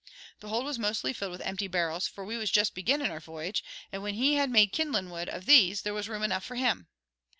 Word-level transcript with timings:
The 0.39 0.47
hold 0.49 0.65
was 0.65 0.79
mostly 0.79 1.13
filled 1.13 1.31
with 1.31 1.41
empty 1.41 1.67
barrels, 1.67 2.07
for 2.07 2.25
we 2.25 2.35
was 2.35 2.49
just 2.49 2.73
beginning 2.73 3.11
our 3.11 3.19
v'yage, 3.19 3.61
and 3.91 4.01
when 4.01 4.15
he 4.15 4.33
had 4.33 4.49
made 4.49 4.71
kindling 4.71 5.11
wood 5.11 5.29
of 5.29 5.45
these 5.45 5.83
there 5.83 5.93
was 5.93 6.09
room 6.09 6.23
enough 6.23 6.43
for 6.43 6.55
him. 6.55 6.87